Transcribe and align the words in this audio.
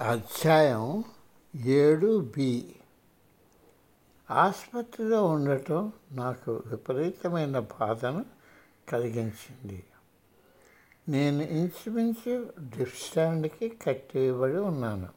అధ్యాయం 0.00 1.04
ఏడు 1.56 2.32
బి. 2.36 2.74
ఆసుపత్రిలో 4.30 5.24
ఉండటం 5.24 5.92
నాకు 6.12 6.62
విపరీతమైన 6.66 7.58
బాధను 7.58 8.24
కలిగించింది. 8.88 9.84
నేను 11.08 11.42
ఇంచుమించు 11.42 12.52
డిస్టాండ్కి 12.60 13.68
స్టాండ్కి 13.68 14.64
ఉన్నాను. 14.64 15.08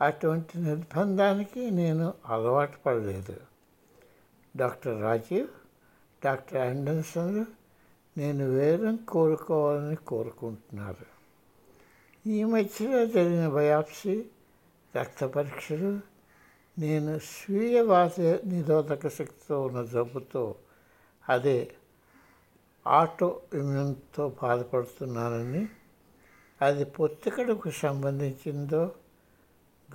అటువంటి 0.00 0.58
నిర్బంధానికి 0.58 1.70
నేను 1.70 2.14
అలవాటు 2.26 2.78
పడలేదు. 2.86 3.36
డాక్టర్ 4.56 5.02
రాజీవ్ 5.02 5.48
డాక్టర్ 6.24 6.56
అండర్సన్ 6.56 7.44
నేను 8.18 8.44
వేరం 8.46 8.96
కోరుకోవాలని 8.96 9.96
కోరుకుంటున్నారు. 9.96 11.15
ఈ 12.26 12.44
మధ్యలో 12.44 13.06
జరిగిన 13.06 13.48
బయాప్సీ 13.48 14.24
రక్త 14.96 15.24
పరీక్షలు 15.24 16.00
నేను 16.78 17.18
స్వీయ 17.18 17.80
వాత 17.80 18.20
నిరోధక 18.20 19.08
శక్తితో 19.08 19.62
ఉన్న 19.62 19.84
జబ్బుతో 19.84 20.54
అదే 21.28 21.74
ఆటో 22.86 23.42
ఇమ్యూన్తో 23.54 24.36
బాధపడుతున్నానని 24.42 25.68
అది 26.62 26.84
పొత్తికడకు 26.84 27.70
సంబంధించిందో 27.70 28.92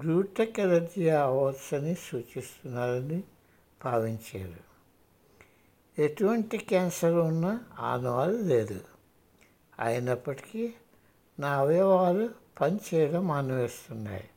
గ్లూటెక్ 0.02 0.60
ఎలర్జీ 0.60 1.10
అవ్వచ్చని 1.10 1.96
సూచిస్తున్నారని 1.96 3.24
భావించారు. 3.86 4.72
ఎటువంటి 6.02 6.58
క్యాన్సర్ 6.58 7.14
ఉన్నా 7.14 7.62
ఆనవాలు 7.80 8.38
లేదు. 8.38 8.82
అయినప్పటికీ 9.80 10.74
నా 11.42 11.50
అవయవాలు 11.58 12.30
పనిచేయడం 12.62 13.28
మానివేస్తున్నాయి. 13.28 14.30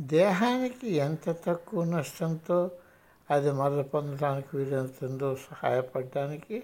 దేహానికి 0.00 0.88
ఎంత 0.90 1.36
తక్కువ 1.46 1.84
నష్టంతో 1.84 2.58
అది 3.30 3.50
మరల 3.50 3.82
పొందడానికి 3.82 4.56
వీలవుతుందో 4.56 5.34
సహాయపడడానికి 5.34 6.62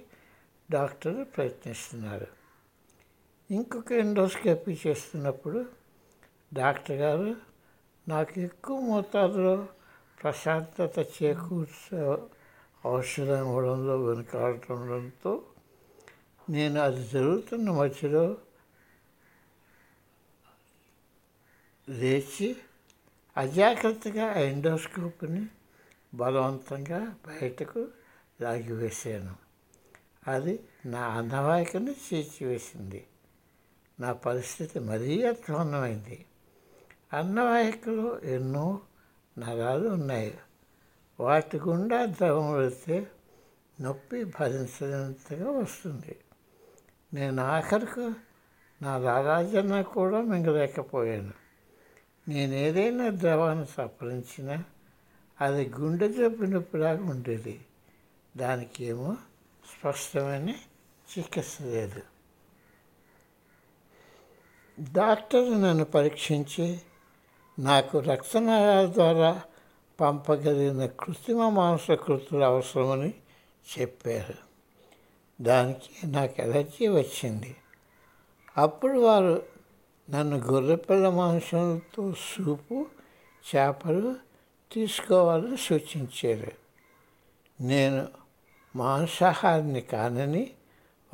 డాక్టర్లు 0.70 1.24
ప్రయత్నిస్తున్నారు. 1.24 2.26
ఇంకొక 3.50 3.92
ఎండోస్కోపీ 3.92 4.78
చేస్తున్నప్పుడు 4.86 5.64
డాక్టర్ 6.54 6.96
గారు 6.96 7.36
నాకు 8.08 8.40
ఎక్కువ 8.40 8.80
మోతాదులో 8.80 9.66
ప్రశాంతత 10.22 10.98
చేకూర్చే 10.98 12.00
ఔషధం 12.86 13.48
ఇవ్వడంలో 13.48 13.96
వెనుకాడటంతో 14.02 15.32
నేను 16.50 16.80
అది 16.80 17.02
జరుగుతున్న 17.12 17.70
మధ్యలో 17.70 18.24
లేచి 21.88 22.56
అజాగ్రత్తగా 23.36 24.26
ఆ 24.26 24.38
ఎండోస్కోప్ని 24.38 25.46
బలవంతంగా 26.14 26.98
బయటకు 26.98 27.88
లాగివేశాను 28.40 29.50
అది 30.28 30.60
నా 30.86 31.06
అన్నవాయికను 31.06 31.90
చీల్చివేసింది. 31.90 33.06
నా 34.00 34.12
పరిస్థితి 34.12 34.78
మరీ 34.78 35.22
అధ్వాన్నమైంది. 35.22 36.26
అన్నవాయికలో 37.12 38.20
ఎన్నో 38.20 38.80
నరాలు 39.38 39.88
ఉన్నాయి. 39.88 40.38
వాటి 41.20 41.58
గుండా 41.58 42.06
ద్రవం 42.06 42.52
వెళితే 42.52 43.10
నొప్పి 43.80 44.24
భరించినంతగా 44.24 45.50
వస్తుంది. 45.50 46.16
నేను 47.14 47.42
ఆఖరికి 47.42 48.12
నా 48.82 48.98
రారాజన 48.98 49.82
కూడా 49.82 50.20
మింగలేకపోయాను. 50.20 51.39
నేను 52.28 52.54
ఏదైనా 52.54 53.08
ద్రవాన్ని 53.08 53.66
సంప్రదించినా 53.66 54.64
అది 55.40 55.72
గుండె 55.80 56.08
జబ్బు 56.08 56.44
నొప్పిలాగా 56.44 57.04
ఉండేది. 57.04 57.60
దానికి 58.36 58.84
ఏమో 58.84 59.16
స్పష్టమైన 59.80 60.50
చికిత్స 61.18 61.62
లేదు. 61.62 62.02
డాక్టర్ 64.92 65.62
నన్ను 65.62 65.84
పరీక్షించి 65.84 66.80
నాకు 67.58 67.98
రక్తనాళాల 67.98 68.92
ద్వారా 68.92 69.42
పంపగలిగిన 70.00 70.86
కృత్రిమ 70.86 71.48
మాంసకృతులు 71.48 72.44
అవసరమని 72.44 73.14
చెప్పారు. 73.78 74.34
దానికి 75.42 76.06
నాకు 76.06 76.34
ఎలర్జీ 76.38 76.88
వచ్చింది. 76.88 77.56
అప్పుడు 78.56 78.98
వారు 78.98 79.42
నన్ను 80.10 80.36
గొర్రెపిల్ల 80.36 81.08
మాంసంతో 81.08 82.12
సూపు 82.12 82.86
చేపలు 83.56 84.16
తీసుకోవాలని 84.72 85.56
సూచించారు. 85.56 86.52
నేను 87.62 88.08
మాంసాహారిని 88.76 89.80
కానని 89.80 90.50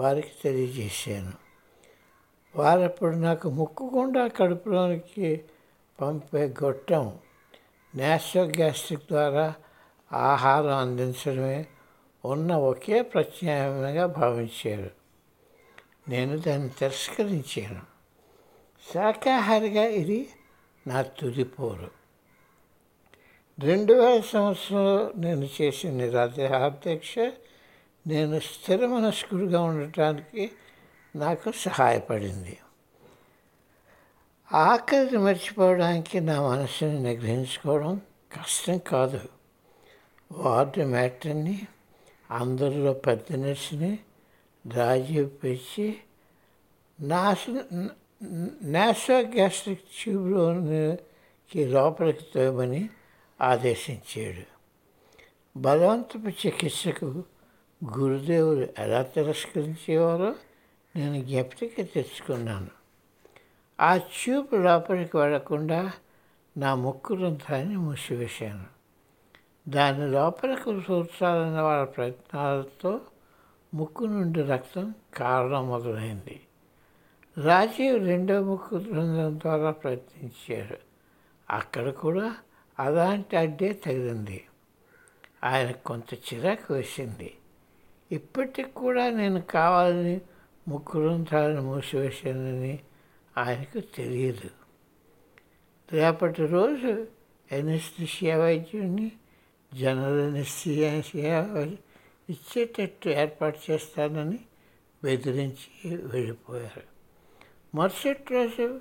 వారికి 0.00 0.32
తెలియజేశాను. 0.44 1.32
వారప్పుడు 2.56 3.16
నాకు 3.16 3.50
ముక్కుకుండా 3.50 4.26
కడుపులోనికి 4.26 5.44
పంపే 6.00 6.54
గొట్టం 6.64 7.18
గ్యాస్ట్రిక్ 8.36 9.02
ద్వారా 9.02 9.54
ఆహారం 10.12 10.76
అందించడమే 10.76 11.66
ఉన్న 12.24 12.54
ఒకే 12.54 13.02
ప్రత్యామ్నాయంగా 13.02 14.06
భావించారు. 14.06 14.90
నేను 16.08 16.38
దాన్ని 16.38 16.68
తిరస్కరించాను. 16.68 17.95
శాకాహారిగా 18.94 19.84
ఇది 19.84 20.28
నా 20.86 21.02
తుదిపోరు 21.02 21.90
రెండు 23.58 23.92
వేల 23.92 24.20
సంవత్సరంలో 24.20 25.12
నేను 25.16 25.48
చేసిన 25.62 25.90
నిరాధ్యాధ్యక్ష 25.90 27.14
నేను 28.06 28.38
స్థిర 28.38 28.86
మనస్కుడిగా 28.86 29.62
ఉండటానికి 29.62 30.50
నాకు 31.16 31.52
సహాయపడింది. 31.52 32.58
ఆకలిని 34.52 35.18
మర్చిపోవడానికి 35.18 36.20
నా 36.20 36.48
మనసుని 36.48 37.02
నిగ్రహించుకోవడం 37.02 38.00
కష్టం 38.40 38.78
కాదు. 38.78 39.20
వార్డు 40.32 40.82
మ్యాటర్ని 40.82 41.66
అందరిలో 42.30 42.92
పెద్ద 42.92 43.36
నర్సుని 43.36 43.98
రాజీవ్ 44.74 45.30
పెంచి 45.44 45.96
నాసు 47.00 47.64
నాసో 48.62 49.20
గ్యాస్ట్రిక్ 49.20 49.80
ట్యూబ్లోకి 49.80 51.64
లోపలికి 51.64 52.24
తోయమని 52.34 52.88
ఆదేశించాడు. 53.40 54.42
బలవంతపు 55.58 56.46
చికిత్సకు 56.46 57.24
గురుదేవులు 57.98 58.68
ఎలా 58.78 59.02
తిరస్కరించేవారో 59.02 60.34
నేను 60.96 61.22
జ్ఞప్తికి 61.22 61.82
తెచ్చుకున్నాను. 61.82 62.66
ఆ 63.80 63.96
ట్యూబ్ 63.96 64.54
లోపలికి 64.54 65.16
వెళ్ళకుండా 65.16 65.92
నా 66.56 66.74
ముక్కు 66.74 67.14
రంధ్రాన్ని 67.14 67.76
మూసివేశాను. 67.76 68.64
దాని 69.68 70.10
లోపలికి 70.10 70.70
చూచాలన్న 70.70 71.60
వాళ్ళ 71.60 71.84
ప్రయత్నాలతో 71.84 73.00
ముక్కు 73.74 74.04
నుండి 74.04 74.42
రక్తం 74.42 74.94
కారణం 75.16 75.68
మొదలైంది. 75.68 76.40
రాజీవ్ 77.38 78.06
రెండో 78.06 78.42
ముక్కు 78.42 78.76
బృందం 78.76 79.38
ద్వారా 79.38 79.70
ప్రయత్నించారు. 79.70 80.78
అక్కడ 81.50 81.90
కూడా 81.90 82.36
అలాంటి 82.78 83.36
అడ్డే 83.36 83.72
తగిలింది. 83.72 84.44
ఆయన 85.44 85.70
కొంత 85.70 86.14
చిరాకు 86.14 86.74
వేసింది. 86.74 87.34
ఇప్పటికి 88.12 88.70
కూడా 88.70 89.10
నేను 89.10 89.40
కావాలని 89.40 90.20
ముక్కు 90.68 90.98
బృందాలను 90.98 91.62
మూసివేశానని 91.62 92.78
ఆయనకు 93.38 93.80
తెలియదు. 93.80 94.50
రేపటి 95.92 96.46
రోజు 96.46 97.06
ఎనస్థిషియా 97.52 98.38
వైద్యుడిని 98.38 99.12
జనరల్ 99.74 100.36
ఎనస్థిషియా 100.36 100.94
ఇచ్చేటట్టు 102.30 103.08
ఏర్పాటు 103.08 103.58
చేస్తానని 103.70 104.38
బెదిరించి 105.04 105.96
వెళ్ళిపోయారు. 105.96 106.95
మరుసటి 107.76 108.34
రోజు 108.34 108.80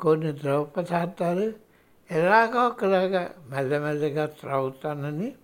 కొన్ని 0.00 0.32
ద్రవ 0.32 0.64
పదార్థాలు 0.64 1.52
ఎలాగో 2.10 2.68
ఒకలాగా 2.68 3.34
మెల్లమెల్లగా 3.48 4.26
త్రాగుతానని 4.26 5.34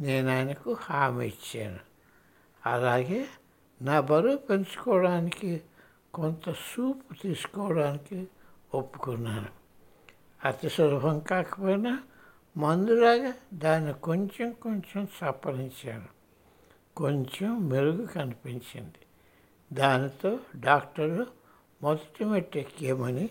నేను 0.00 0.30
ఆయనకు 0.30 0.72
హామీ 0.80 1.26
ఇచ్చాను. 1.26 1.78
అలాగే 2.66 3.26
నా 3.82 4.00
బరువు 4.00 4.36
పెంచుకోవడానికి 4.36 5.60
కొంత 6.14 6.52
సూప్ 6.52 7.22
తీసుకోవడానికి 7.22 8.28
ఒప్పుకున్నాను. 8.74 9.48
అతి 10.44 10.68
సులభం 10.68 11.20
కాకపోయినా 11.20 12.02
మందులాగా 12.56 13.32
దాన్ని 13.54 13.92
కొంచెం 13.92 14.52
కొంచెం 14.52 15.08
సప్పరించాను 15.20 16.08
కొంచెం 16.96 17.68
మెరుగు 17.68 18.06
కనిపించింది. 18.06 18.98
దానితో 19.72 20.38
డాక్టర్లు 20.56 21.41
మొదటి 21.82 22.24
మెట్టు 22.24 22.58
ఎక్కేమని 22.58 23.28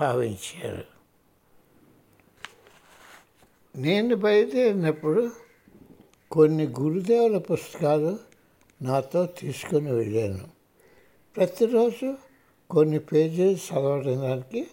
భావించారు? 0.00 0.84
నేను 3.78 4.16
బయలుదేరినప్పుడు 4.16 5.30
కొన్ని 6.30 6.66
గురుదేవుల 6.66 7.38
పుస్తకాలు 7.38 8.18
నాతో 8.82 9.26
తీసుకుని 9.26 9.92
వెళ్ళాను. 9.92 10.48
ప్రతిరోజు 11.36 12.14
కొన్ని 12.70 12.98
పేజీలు 12.98 13.56
చదవడానికి 13.56 14.66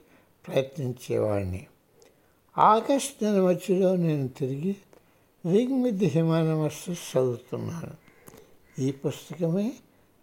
ప్రయత్నించేవాడిని. 0.48 1.68
ఆగస్ట్ 2.57 3.24
నెల 3.24 3.42
మధ్యలో 3.42 3.95
నేను 3.95 4.27
తిరిగి 4.27 4.75
రిగ్మిద్ 5.51 6.04
హిమానమస్సు 6.04 6.92
చదువుతున్నాను. 6.92 7.94
ఈ 8.81 8.92
పుస్తకమే 8.92 9.74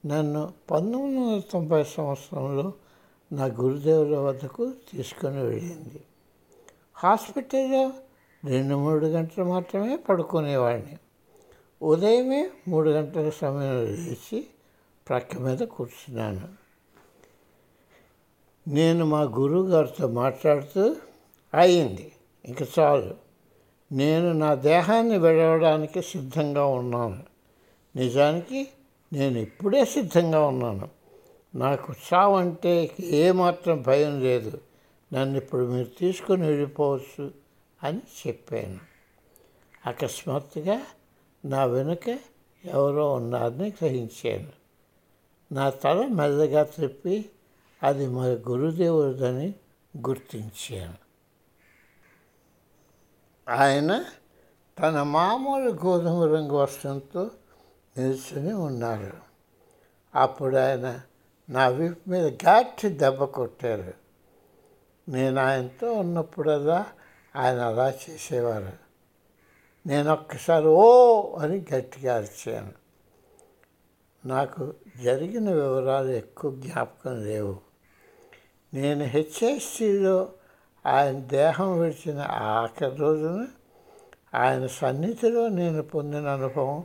నన్ను 0.07 0.53
పంతొమ్మిది 0.71 1.17
వందల 1.17 1.43
తొంభై 1.53 1.85
సంవత్సరంలో 1.85 2.73
నా 3.33 3.45
గురుదేవుల 3.45 4.17
వద్దకు 4.17 4.71
తీసుకొని 4.71 5.43
వెళ్ళింది. 5.43 6.01
హాస్పిటల్లో 6.95 7.93
రెండు 8.51 8.75
మూడు 8.75 9.07
గంటలు 9.07 9.45
మాత్రమే 9.45 9.97
పడుకునేవాడిని. 9.97 10.99
ఉదయమే 11.83 12.51
మూడు 12.69 12.91
గంటల 12.91 13.31
సమయంలో 13.31 13.85
లేచి 13.85 14.47
ప్రక్క 15.09 15.37
మీద 15.37 15.59
కూర్చున్నాను. 15.59 16.49
నేను 18.69 19.07
మా 19.07 19.23
గురువు 19.23 19.69
గారితో 19.69 20.09
మాట్లాడుతూ 20.09 20.97
అయింది 21.55 22.13
ఇంక 22.45 22.63
చాలు. 22.79 23.15
నేను 23.93 24.33
నా 24.33 24.55
దేహాన్ని 24.55 25.19
విడవడానికి 25.19 26.03
సిద్ధంగా 26.03 26.65
ఉన్నాను. 26.65 27.23
నిజానికి 27.97 28.69
నేను 29.13 29.39
ఇప్పుడే 29.39 29.85
సిద్ధంగా 29.85 30.47
ఉన్నాను. 30.47 31.02
నాకు 31.55 31.95
చావంటే 32.15 32.97
ఏమాత్రం 33.01 33.83
భయం 33.83 34.21
లేదు. 34.21 34.61
నన్ను 35.13 35.37
ఇప్పుడు 35.37 35.67
మీరు 35.67 35.89
తీసుకొని 35.99 36.47
వెళ్ళిపోవచ్చు 36.47 37.33
అని 37.83 38.01
చెప్పాను. 38.27 38.81
అకస్మాత్తుగా 39.87 40.81
నా 41.45 41.65
వెనుక 41.65 42.19
ఎవరో 42.65 43.13
ఉన్నారని 43.13 43.69
గ్రహించాను. 43.69 44.53
నా 45.55 45.71
తల 45.71 46.07
మెల్లగా 46.07 46.63
త్రిప్పి 46.63 47.31
అది 47.83 48.07
మా 48.07 48.27
గురుదేవుడిదని 48.27 49.55
గుర్తించాను. 50.09 50.95
ఆయన 53.51 54.05
తన 54.79 55.03
మామూలు 55.03 55.71
గోధుమ 55.71 56.23
రంగు 56.23 56.55
వస్త్రంతో 56.55 57.31
నిల్చుని 57.99 58.53
ఉన్నారు. 58.53 59.13
అప్పుడు 60.15 60.57
ఆయన 60.57 61.01
నా 61.53 61.69
వీపు 61.69 62.11
మీద 62.11 62.27
గట్టి 62.27 62.89
దెబ్బ 62.89 63.25
కొట్టారు. 63.25 63.95
నేను 65.09 65.41
ఆయనతో 65.41 65.93
ఉన్నప్పుడల్లా 65.93 66.87
ఆయన 67.37 67.61
అలా 67.61 67.89
చేసేవారు. 67.89 68.73
నేను 69.87 70.13
ఒక్కసారి 70.13 70.67
ఓ 70.67 71.23
అని 71.37 71.65
గట్టిగా 71.75 72.17
అరిచాను. 72.17 72.73
నాకు 74.27 74.75
జరిగిన 75.05 75.51
వివరాలు 75.53 76.09
ఎక్కువ 76.09 76.51
జ్ఞాపకం 76.51 77.25
లేవు. 77.25 77.57
నేను 78.75 79.05
హెచ్ఎస్సిలో 79.05 80.33
ఆయన 80.87 81.19
దేహం 81.19 81.81
విడిచిన 81.81 82.21
ఆఖరి 82.31 82.97
రోజున 82.97 83.47
ఆయన 84.35 84.67
సన్నిధిలో 84.67 85.49
నేను 85.49 85.83
పొందిన 85.83 86.29
అనుభవం 86.29 86.85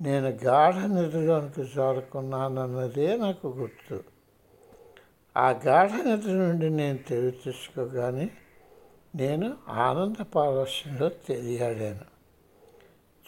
నేను 0.00 0.28
గాఢ 0.28 0.74
నిద్రలోనికి 0.74 1.74
జారుకున్నానన్నదే 1.74 3.16
నాకు 3.16 3.48
గుర్తు. 3.48 4.04
ఆ 5.36 5.50
గాఢ 5.50 5.90
నిద్ర 5.90 6.30
నుండి 6.30 6.70
నేను 6.70 6.98
తెలివి 6.98 7.30
తీసుకోగానే 7.30 8.30
నేను 9.14 9.56
ఆనంద 9.68 10.22
పారవశ్యంలో 10.22 11.08
తెలియాడాను. 11.08 12.16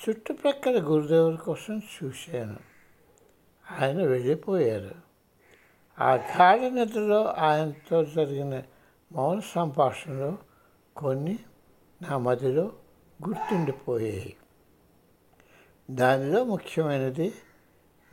చుట్టుప్రక్కల 0.09 0.81
గురుదేవుల 0.81 1.35
కోసం 1.35 1.79
చూశాను. 1.79 2.57
ఆయన 3.81 4.03
వెళ్ళిపోయారు. 4.03 4.95
ఆ 6.01 6.15
గాఢ 6.15 6.59
నిద్రలో 6.59 7.25
ఆయనతో 7.25 8.05
జరిగిన 8.05 8.63
మౌన 9.13 9.41
సంభాషణలో 9.41 10.39
కొన్ని 10.97 11.39
నా 12.03 12.19
మదిలో 12.19 12.73
గుర్తుండిపోయాయి. 13.29 14.37
దానిలో 15.91 16.45
ముఖ్యమైనది 16.45 17.35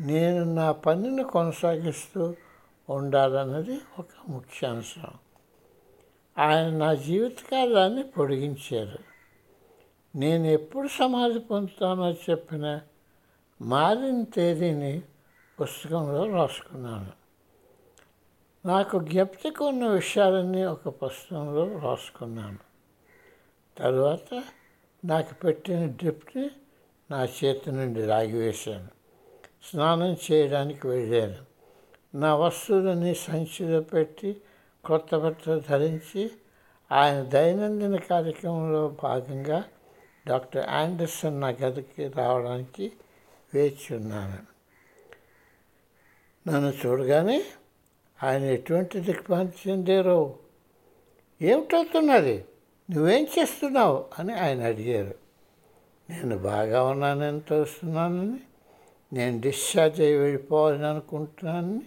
నేను 0.01 0.43
నా 0.43 0.71
పనిని 0.71 1.23
కొనసాగిస్తూ 1.23 2.35
ఉండాలన్నది 2.89 3.79
ఒక 3.99 4.07
ముఖ్యాంశం. 4.29 5.07
ఆయన 6.37 6.69
నా 6.69 6.93
జీవితకాలాన్ని 6.93 8.03
పొడిగించారు. 8.03 8.99
నేను 10.17 10.43
ఎప్పుడు 10.45 10.87
సమాధి 10.87 11.39
పొందుతానో 11.39 12.11
చెప్పిన 12.11 12.81
మారిన 13.61 14.23
తేదీని 14.23 15.01
పుస్తకంలో 15.61 16.29
రాసుకున్నాను. 16.29 17.11
నాకు 18.67 18.99
జ్ఞప్తికి 18.99 19.63
ఉన్న 19.63 19.87
విషయాలన్నీ 19.87 20.63
ఒక 20.63 20.87
పుస్తకంలో 20.87 21.79
రాసుకున్నాను. 21.79 22.57
తర్వాత 23.77 24.43
నాకు 25.05 25.33
పెట్టిన 25.33 25.85
డ్రిప్ని 25.85 26.49
నా 27.11 27.25
చేతి 27.25 27.71
నుండి 27.71 28.05
లాగివేశాను 28.05 28.87
స్నానం 29.63 30.17
చేయడానికి 30.31 30.87
వెళ్ళాను. 30.87 31.35
నా 32.17 32.35
వస్తువులని 32.35 33.15
సంచిలో 33.15 33.81
పెట్టి 33.81 34.41
కొత్త 34.85 35.15
బట్టలు 35.17 35.61
ధరించి 35.69 36.31
ఆయన 36.91 37.21
దైనందిన 37.21 37.95
కార్యక్రమంలో 37.95 38.97
భాగంగా 39.03 39.63
డాక్టర్ 40.27 40.69
యాండర్సన్ 40.69 41.41
నా 41.41 41.47
గదికి 41.47 42.07
రావడానికి 42.07 42.91
వేచి 43.53 43.95
ఉన్నాను. 43.95 44.55
నన్ను 46.49 46.73
చూడగానే 46.85 47.43
ఆయన 48.23 48.43
ఎటువంటి 48.43 48.99
దిగ్భ్రాంతి 48.99 49.69
చెందారో 49.69 50.35
ఏమిటవుతున్నది? 51.41 52.45
నువ్వేం 52.91 53.27
చేస్తున్నావు? 53.39 54.05
అని 54.19 54.33
ఆయన 54.33 54.63
అడిగారు. 54.63 55.24
నేను 56.09 56.37
బాగా 56.37 56.83
ఉన్నానని 56.83 57.39
తెలుస్తున్నానని 57.39 58.39
నేను 59.13 59.41
డిశ్చార్జ్ 59.41 60.01
అయ్యి 60.01 60.17
వెళ్ళిపోవాలని 60.17 60.85
అనుకుంటున్నానని 60.85 61.81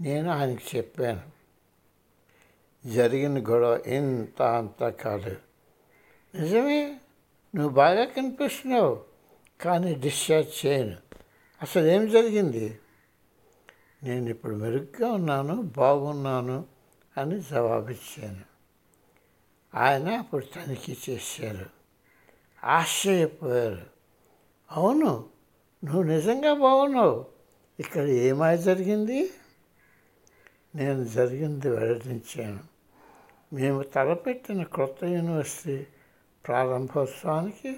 నేను 0.00 0.30
ఆయనకి 0.30 0.76
చెప్పాను. 0.76 1.36
జరిగిన 2.88 3.50
గొడవ 3.50 3.82
ఇంత 3.86 4.42
అంత 4.42 4.88
కాదు. 4.88 5.36
నిజమే 6.34 7.00
నువ్వు 7.54 7.68
బాగా 7.68 8.04
కనిపిస్తున్నావు 8.04 9.00
కానీ 9.60 9.94
డిశ్చార్జ్ 9.94 10.66
చేయను. 10.66 10.96
అసలు 11.62 11.86
ఏం 11.86 12.10
జరిగింది? 12.10 12.78
నేను 14.02 14.28
ఇప్పుడు 14.28 14.54
మెరుగ్గా 14.54 15.08
ఉన్నాను 15.08 15.62
బాగున్నాను 15.62 16.64
అని 17.16 17.40
జవాబిచ్చాను. 17.40 18.56
ఆయన 19.74 20.08
అప్పుడు 20.08 20.44
తనిఖీ 20.44 20.96
చేశారు. 21.10 21.75
ఆశ్చర్యపోయారు 22.66 23.86
అవును 24.72 25.24
నువ్వు 25.84 26.02
నిజంగా 26.02 26.54
బాగున్నావు. 26.54 27.26
ఇక్కడ 27.80 28.02
ఏమై 28.02 28.56
జరిగింది? 28.56 29.30
నేను 30.74 31.04
జరిగింది 31.04 31.70
వెల్లడించాను. 31.70 32.58
మేము 33.52 33.82
తలపెట్టిన 33.82 34.62
కొత్త 34.62 35.04
యూనివర్సిటీ 35.04 35.86
ప్రారంభోత్సవానికి 36.46 37.76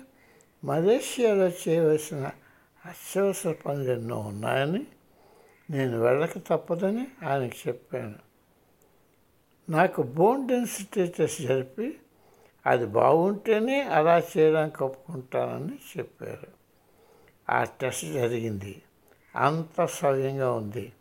మలేషియాలో 0.64 1.48
చేయవలసిన 1.48 2.30
అత్యవసర 2.86 3.52
పనులు 3.52 3.90
ఎన్నో 3.90 4.18
ఉన్నాయని 4.18 4.86
నేను 5.70 6.00
వెళ్ళక 6.00 6.38
తప్పదని 6.38 7.06
ఆయనకు 7.26 7.68
చెప్పాను. 7.68 8.14
నాకు 9.70 10.02
బోన్ 10.02 10.48
డెన్సిటీ 10.48 11.06
టెస్ట్ 11.06 11.42
జరిపి 11.42 11.98
అది 12.68 12.86
బాగుంటేనే 12.86 13.82
అలా 13.82 14.18
చేయడానికి 14.18 14.84
ఒప్పుకుంటానని 14.84 15.98
చెప్పారు. 15.98 16.48
ఆ 17.50 17.64
టెస్ట్ 17.64 18.06
జరిగింది. 18.06 18.82
అంత 19.36 19.84
సవ్యంగా 19.84 20.52
ఉంది. 20.52 20.92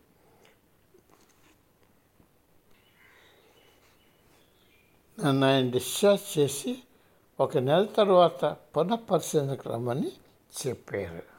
నన్ను 5.25 5.47
ఆయన 5.47 5.69
డిశ్చార్జ్ 5.69 6.39
చేసి 6.39 6.77
ఒక 7.39 7.57
నెల 7.57 7.86
తర్వాత 7.86 8.45
పునఃపరిశీలనకు 8.45 9.69
రమ్మని 9.69 10.12
చెప్పారు. 10.67 11.37